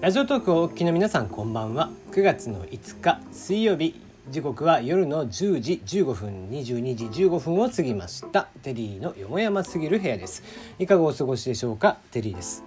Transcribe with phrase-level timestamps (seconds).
[0.00, 1.90] ラジオトークをお聞きの皆さんこんばんは。
[2.12, 4.00] 9月の5日水曜日。
[4.30, 8.48] 時刻は夜の10時15分22時15分を過ぎました。
[8.62, 10.42] テリーのよもやますぎる部屋です。
[10.78, 11.98] いかがお過ごしでしょうか？
[12.12, 12.64] テリーです。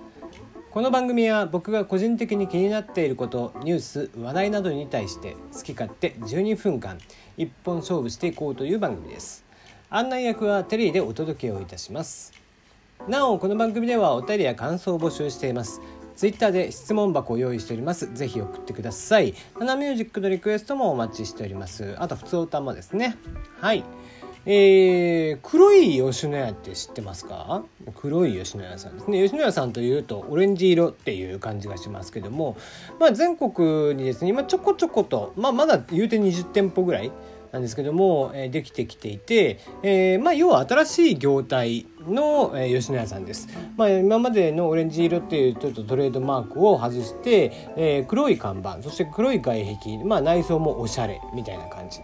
[0.69, 6.99] この番組は僕が個人的に気になっていることニュース話題などに対して好き勝手12分間
[7.35, 9.43] 一本勝負していこうという番組です。
[9.89, 12.31] 案内役はテリーでお届けをいたします。
[13.07, 15.81] なおこの番組ではお便りや感想を募集しています。
[16.15, 18.13] ツイッターで質問箱を用意しております。
[18.13, 19.33] ぜひ送ってください。
[19.59, 21.95] ナナミュージックのリクエストもお待ちしております。
[21.99, 23.17] あと普通歌もですね。
[23.59, 23.83] はい。
[24.45, 27.63] えー、黒い吉野家って知ってますか？
[27.95, 29.23] 黒い吉野家さんですね。
[29.23, 32.57] 吉野家さんというとオレンジ色っていう感じがしますけども、
[32.99, 37.11] まあ、全国にですね今ちょこちょこと、まあ、まだ言うて20店舗ぐらい
[37.53, 43.47] なんですけども、え、できてきていて、え、まあ、要は新しい業態の、え、吉野家さんです、
[43.77, 51.99] まあ、今までのオレンジ色っていうちょっとトレードマークを外して、え、黒い看板そして黒い外壁、まあ、内装もおしゃれみたいな感じ。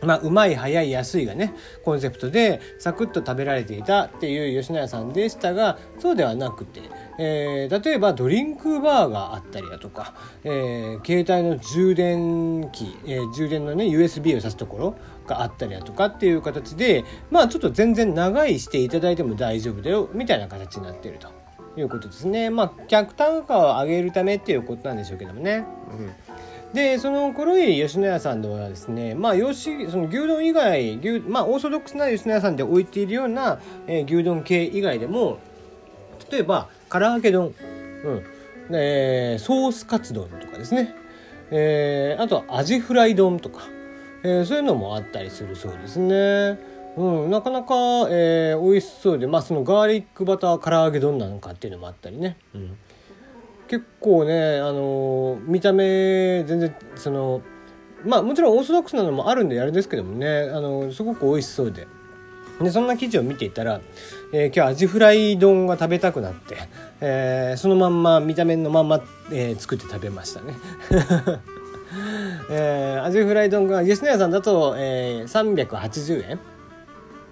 [0.00, 1.52] まあ、うまい早い安いがね
[1.84, 6.82] コンセプトでサクッと食べられていたっていう吉野家さんでしたがそうではなくて、
[7.18, 21.28] えー、例えばドリンクバーがあったりだとか、えー、携帯の充電器、えー、充電のね USB を挿すところがあったりだとかっていう形でまあちょっと全然長いしていただいても大丈夫だよみたいな形になってると。
[21.76, 22.50] いうことですね。
[22.50, 25.64] まあ客単価を上げるためっていうことなんでしょうけどもね。
[25.92, 26.12] うん。
[26.72, 35.38] でその黒い吉野家さんではですねまあ吉その牛丼以外牛、まあ、オーソドックスな吉野家さんで置いているような、えー、牛丼系以外でも
[36.30, 37.54] 例えば唐揚げ丼、
[38.04, 38.22] うん
[38.70, 40.94] えー、ソースカツ丼とかですね、
[41.50, 43.62] えー、あとアジフライ丼とか、
[44.22, 46.58] えー、そういうのもあったりするそうですね。
[46.96, 47.74] うん、なかなか、
[48.10, 52.36] えー、美味しそうで、まあ、そのガーリックバター唐揚げ丼なんかっていうのもあったりね。
[52.54, 52.76] うん
[53.68, 57.42] 結構ねあの見た目全然その
[58.04, 61.86] まあもちろんオーソドックスなのもあるんであれですけどもねあのすごく美味しそうで。
[62.60, 63.80] でそんな記事を見ていたら、
[64.32, 66.56] えー、今日アジフライ丼が食べたくなって、
[67.00, 70.54] えー、そのまんま見た目のまんま、えー、作って食べましたね。
[72.50, 76.40] えー、アジフライ丼が吉野家さんだと、えー、380円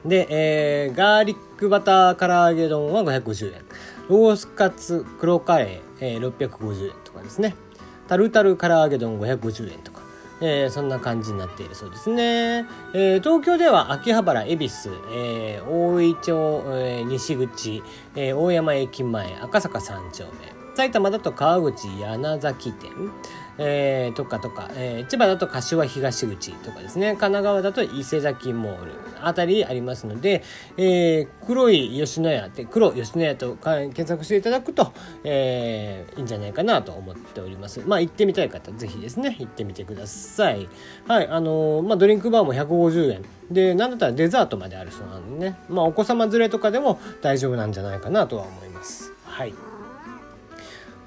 [0.04, 3.62] で、えー、ガーリックバター唐揚げ丼は550円
[4.08, 7.56] ロースカツ黒カレー、えー、650円とかですね。
[8.08, 9.95] タルタル唐揚げ丼550円とか、
[10.40, 17.82] えー、そんな感じになっているそうですね、えー、東京では秋葉原恵比寿、えー、大井町、えー、西口、
[18.14, 22.90] えー、大山駅前赤坂三丁目埼玉だと川口柳崎店、
[23.58, 27.08] えー、とかとか、えー、千葉だと柏東口とかですね。
[27.10, 28.92] 神奈川だと伊勢崎モール。
[29.22, 30.42] あたりありますので、
[30.76, 34.92] えー、黒い吉野家って黒吉野家と検索していただくと、
[35.24, 37.82] えー、いいんじゃないかなと思っております。
[37.86, 40.68] まあ行ってみたい方ぜひですね行ってみてください。
[41.06, 45.58] はいあのー、まあドリンクバーも150円でなんだったらデザートまであるそうなんでね。
[45.68, 49.12] まあお子様連れとかでも大丈夫なんじゃないかなとは思います。
[49.24, 49.54] はい。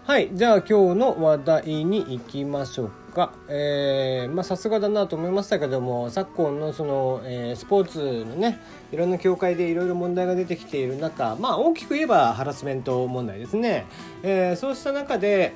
[0.09, 8.59] はいじゃあ今日の話題に行きましょうかえー、まあさすがだなと思いましたけども昨今のその、えー、スポーツのね
[8.91, 13.85] いろんな協会でいろいろ問題が出てきている中まあ大きく言えばハラスメント問題ですね、
[14.23, 15.53] えー、そうした中で、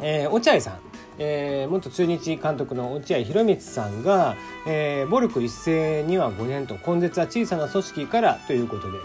[0.00, 0.80] えー、落合さん
[1.18, 4.36] えー、元中日監督の落合博満さんが、
[4.66, 8.98] えー、暴力一斉には5年と根絶は小さな組織からということで、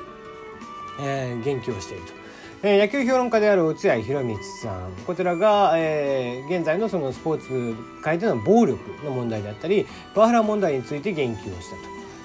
[1.01, 2.21] えー、言及をしていると。
[2.63, 11.81] えー、野球評論家である落合博満さんこちらが、えー、現在のそのスポーツ界での暴力の問題であったりパワハラ問題について言及をしたと。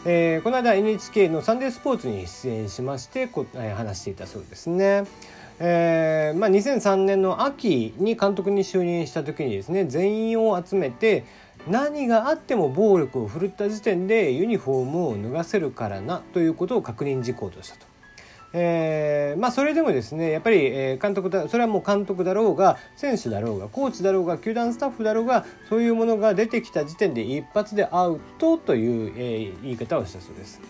[0.08, 5.04] えー、この間 NHK のサンデースポーツに出演しましてこ、えー、話していたそうですね。
[5.58, 11.24] えーまあ、2003年の秋に監督に就任した時にですね全員を集めて
[11.66, 17.95] 何があっても暴力を振るった時点でユニフォームを脱がせるからなということを確認事項としたと。
[18.58, 30.60] えー、まあ、それでもですねやっぱり、監督だそれはもう監督だろうが選手だろうがコーチだろうが球団スタッフだろうがそういうものが出てきた時点で一発でアウトという、えー、言い方をしたそうです。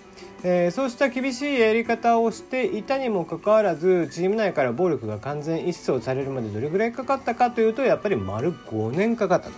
[0.43, 9.55] えー、そうした厳しいやり方をしていたにもかかわらずチーム内から暴力が完全一掃されるまでどれぐらいかかったかというとやっぱり丸5年かかったと。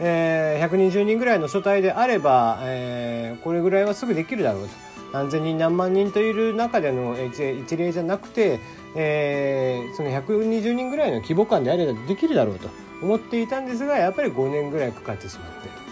[0.00, 4.93] えー、120人ぐらいの所帯であれば、えー、これぐらいはすぐできるだろうと。
[5.14, 8.58] 何千人何万人といる中での一例じゃなくて、
[8.96, 12.68] えー、その120人ぐらいの規模感であればできるだろうと
[13.00, 15.84] 思っていたんですがやっぱり5年ぐらいかかってしまって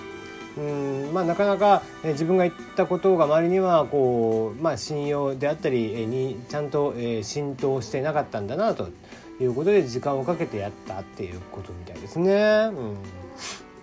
[0.55, 8.91] うんまあ、なかなか自分が言ったことが周りにはこう、まあ、信用であったりにちゃんと浸透してなかったんだなと
[9.41, 12.71] いうことで時間をかけてやったっていうことみたいですね。
[12.71, 12.97] うん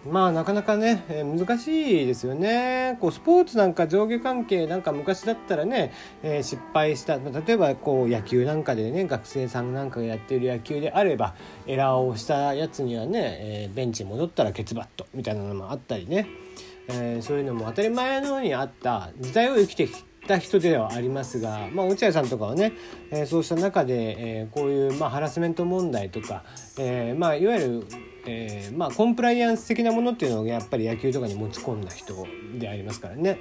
[0.06, 2.98] まあなかなかね、えー、難しいですよね。
[3.02, 5.92] こうスポーツなんか上下関係なんか昔だったらね、
[6.24, 11.36] えー、失敗した例えばこう野球なんかでね学生さんなんかがやってる野球であれば
[11.68, 16.28] エラーをしたやつにはね、えー、ベンチに戻ったらケツバットみたいなのもあったりね、
[16.88, 22.72] えそういうのも当たり前のようにあった時代を生きてきた人ではありますが、まあ、落合さんとかはね、
[23.12, 26.44] えそうした中で、えこういう、まあ、ハラスメント問題とか、
[26.78, 27.88] えまあ、いわゆる
[28.30, 32.28] えー、まあコンプライアンス的なものっていうのをやっぱり野球とかに持ち込んだ人
[32.58, 33.40] でありますからね。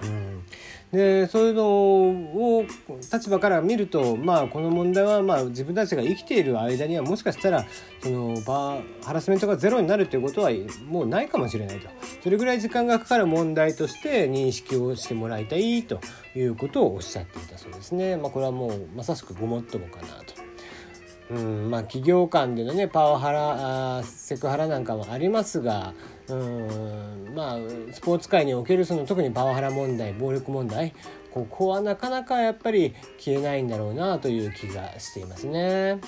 [0.00, 0.44] うん、
[0.92, 2.64] でそういうのを
[3.12, 7.66] 立場から見るとまあこの問題はまあ自分たちが生きている間にはもしかしたら
[8.00, 10.50] そのバハラスメントがゼロになるということは
[10.86, 11.88] もうないかもしれないと
[12.22, 16.00] それぐらい時間がかかる問題として認識をしてもらいたいと
[16.36, 18.16] いうことをおっしゃっていたそうですね。
[18.16, 20.47] まあ、これはもうまさしくごもっともかなと。
[21.30, 25.92] うんまあ、企業間でのねパワハラあセクハラなんかもありますが
[26.28, 27.58] うんまあ
[27.92, 30.94] スポーツ界におけるその特にパワハラ問題暴力問題
[31.30, 35.98] ここはなかなかやっぱり消えないんだろうなという気がしていますね。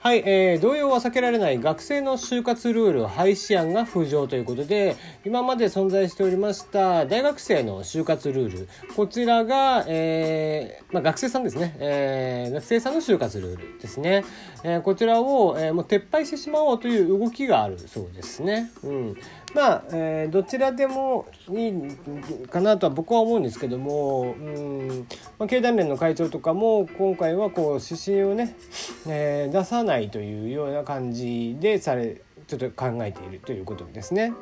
[0.00, 14.24] はい、えー、動揺は避けられない学生の就活ルール廃止案が浮上ということで今まで存在しておりました大学生の就活ルールこちらが、えーまあ、学生さんですね、えー、学生さんの就活ルールですね、
[14.62, 18.70] えー、こちらを、えー、もう撤廃してしまおうという動きがあるそうですね。
[18.84, 19.16] うん。
[19.54, 25.06] まあ、えー、どちらでもいいかなとは僕は思うんですけども、うん
[25.38, 28.54] まあ、経団連の会長とかも今回はこう指針をね、
[29.06, 34.32] えー、出さないというような感じでされちょっと考えているということですね。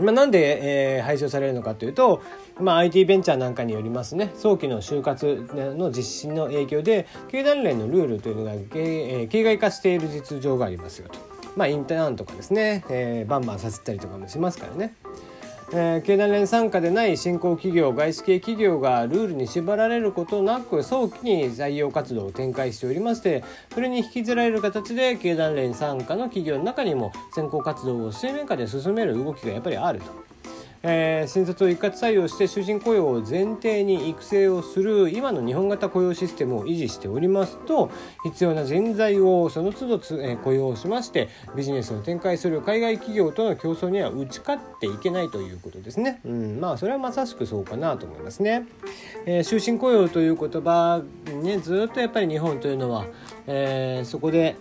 [0.00, 2.20] まあ、なんで、えー、廃止されるのかというと、
[2.58, 11.33] まあ、IT ベンチャーなんかによりますね早期の就活の実施の影響で経団連のルールというのが、えー、形骸化している実情がありますよと。
[11.56, 14.94] まあ、インターンとかですね、えー、バンバンさせたりとかもしますからね。
[15.72, 23.42] えー、経団連傘下でない新興企業外資系企業がルールに縛られることなく早期に採用活動を展開しておりまして
[23.72, 30.33] それに引きずられる形で経団連傘下の企業の中にも先行活動を水面下で進める動きがやっぱりあると。
[30.86, 37.90] えー、新卒を一括採用して終身雇用を前提に育成をする今の日本型雇用システムを維持しておりますと
[38.22, 46.20] 必要な人材をその都度つ、えー、雇用しましてビジネスを展開する海外企業との競争には打ち勝っていけないということですね。
[46.24, 48.66] うん、まあそれはまさしくそうかなと思いますね。
[49.24, 51.02] えー、終身雇用という言葉
[51.42, 53.06] ねずっとやっぱり日本というのは、
[53.46, 54.56] えー、そこで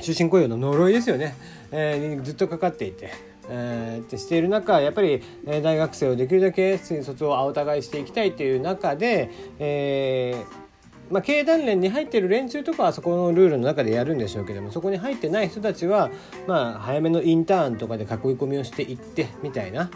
[0.00, 1.34] 終身雇用の呪いですよね、
[1.72, 3.29] えー、ずっとかかっていて。
[3.50, 10.70] えー、ってしている中やっぱり、大学生をできるだけ新卒を青互いしていきたいという中で、えー
[11.10, 16.08] まあ、経団連に入ってる連中とかはそこのルールの中でやるんでしょうけどもそこに入ってない人たちは、
[16.46, 19.90] まあ、早めのインターンとかで囲い込みをしていってみたいな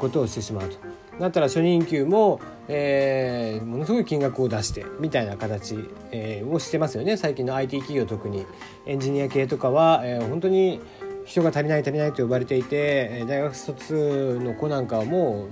[0.00, 0.76] ことをしてしまうと。
[1.20, 5.76] だったら初任給も、えー、ものすごい金額を出してみたいな形、
[6.12, 8.46] えー、をしてますよね最近の IT 企業特に
[8.86, 10.80] エンジニア系とかは、えー、本当に
[11.28, 15.46] 人が足りない足りないと呼ばれていて大学卒の子なんかはも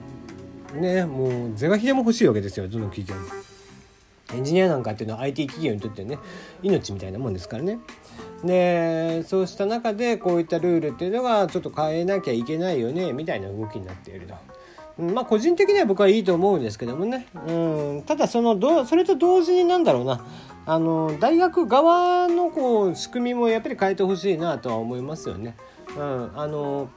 [0.74, 3.20] うねもう是が非でも欲しいわけですよどの企業も。
[4.34, 6.18] エンジニアなんかっていうのは IT 企業にとってね
[6.60, 7.78] 命みたいなもんですからね。
[8.42, 14.34] でそうした中でこういったルールっていうのがちょっと変えなきゃいけないよねみたいな動きになっていると。
[14.98, 17.52] まあ個人的には僕はいいと思うんですけどもね、う
[17.98, 20.24] ん、ただそのどそれと同時になんだろうな。
[20.68, 25.54] あの大学側のこう仕組みもやっぱり変えてほしいなとは思いますよね。
[25.96, 26.88] うん、あの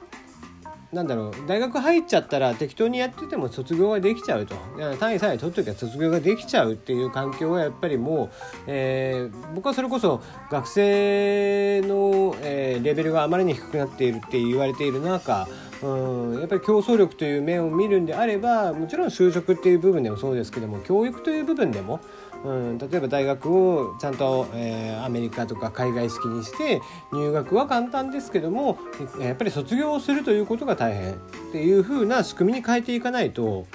[0.92, 1.46] なんだろう。
[1.46, 4.56] 大学入っちゃったら適当にやってても卒業ができちゃうと。
[4.98, 8.30] 単位さえ取っときゃ卒業ができちゃうっていう環境はやっぱりもう、
[8.66, 15.46] えー、僕はそれこそ学生の、えー、レベルがあまりに低くなっているって言われている中
[15.82, 16.38] うん。
[16.40, 22.00] やっぱり競争力という面を見るんであればもちろん就職っていう部分でもそうですけども教育という部分でも
[22.44, 26.80] うん、例えば大学をちゃんと、えー、アメリカとか海外式にして
[27.12, 28.78] 入学は簡単ですけども
[29.20, 31.16] やっぱり卒業をするということが大変っ
[31.52, 33.66] ていう風な仕組みに変えていかないと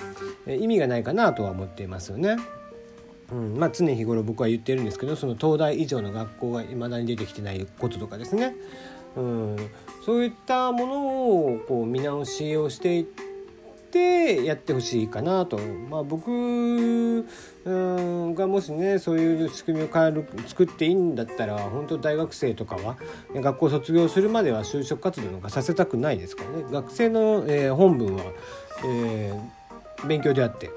[0.47, 2.37] 意味がないかなとは思っていますよね。
[3.31, 3.57] うん。
[3.57, 8.55] まあ、常日頃僕は言ってるんですけどその東大以上の学校がいまだに出てきてないこととかですね、
[9.15, 9.55] うん、
[10.05, 15.57] そういったものをこう見直しをしていってやってほしいかなと、
[15.89, 17.25] まあ、僕
[17.65, 22.97] がもしねそういう仕組みを変える作っていいんだったら本当大学生とかは
[23.33, 26.65] 学校卒業するまでは就職活動なんかさせたくないですからね。
[26.69, 28.23] 学生の、えー、本分は、
[28.85, 30.69] えー、勉強であって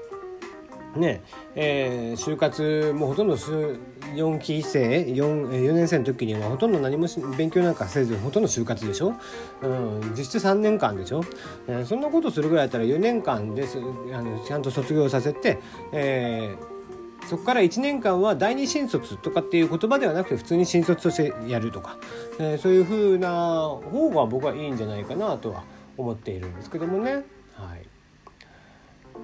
[0.95, 1.21] ね
[1.55, 9.13] えー、就活もほとんど4期生 4, 4年生の時にはほとんど何も勉強なんかせずほとんど就活でしょ、
[9.61, 11.23] うん、実質3年間でしょ、
[11.67, 13.77] えー、そんなことするぐらいだったら4年間です。
[13.77, 15.59] あのちゃんと卒業させて、
[15.91, 21.97] えー、そこから1年間は第二新卒とかっていう言葉ではなくて普通に新卒としてやるとか、
[22.39, 25.63] えー、そういう風な方が僕はいいんじゃないかなとは
[25.97, 27.25] 思っているんですけどもね。
[27.53, 27.88] はい。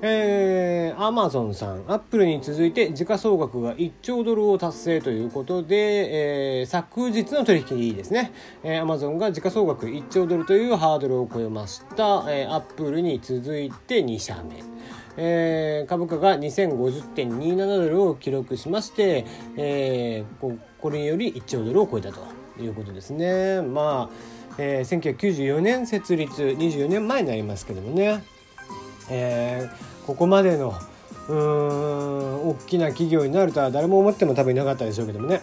[0.01, 8.31] えー、アマゾンさん、アップルに続いて時価総額が1兆ドルを達成ということで、えー、昨日の取引にいいですね。
[8.63, 12.25] えー、アマゾンが時価総額1兆ドルというハードルを超えました。
[12.29, 14.63] えー、アップルに続いて2社目。
[15.17, 19.25] えー、株価が2050.27ドルを記録しまして、
[19.55, 22.19] えー、ここれにより1兆ドルを超えたと
[22.61, 23.61] いうことですね。
[23.61, 24.15] まあ、
[24.57, 28.34] えー、1994年設立24年前になりますけどもね。
[29.09, 30.75] えー、ここまでの
[31.27, 35.41] うーん大きな企業になるとは誰も思っても多分いなかったでしょうけどもね、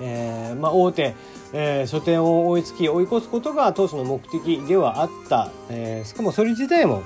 [0.00, 1.14] えーまあ、大手、
[1.52, 7.02] えー、書店を追いつき追い越すことが当初の目的ではあった、え、しかもそれ自体も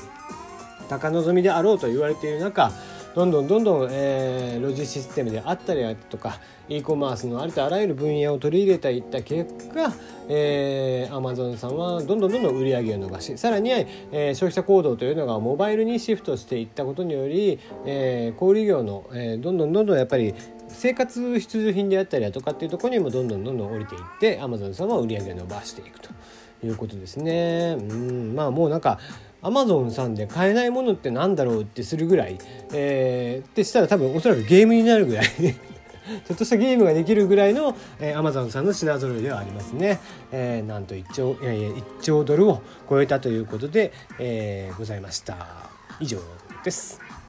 [0.88, 2.72] 高望みであろうと言われている中
[3.14, 9.92] どんどんどんどん、えー、ロジシステムであったりとか e コマースのありとあらゆる分野を取り入れていった結果、
[10.28, 20.34] えー、Amazon さんはどんどんどんどん売り上げを伸ばしさらには、えー、消費者行動というのがモバイルにシフトしていったことにより、えー、小売業の、えー、どんどんどんどんやっぱり
[20.66, 26.10] 生活必需品であったりだとかっていうところにもどんどんどんどん降りていって Amazon さんは売り上げを伸ばしていくと
[26.64, 27.76] いうことですね。
[27.78, 28.98] うんまあもうなんか
[29.44, 32.38] アマゾンさんで買えないものってなんだろうってするぐらい、
[32.72, 40.00] えー、ってしたら多分おそらくゲームになるぐらい ちょっとしたゲームができるぐらいの、えー、アマゾンさんの品揃えではありますね。
[40.32, 45.36] えー、なんと1兆いやいや1兆ドルを超えたということで、えー、ございました。
[46.00, 46.18] 以上
[46.62, 47.03] です。